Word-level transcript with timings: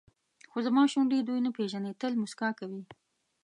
خو 0.51 0.57
زما 0.65 0.83
شونډې 0.91 1.19
دوی 1.27 1.39
نه 1.45 1.51
پېژني 1.57 1.91
تل 2.01 2.13
موسکا 2.21 2.49
کوي. 2.59 2.81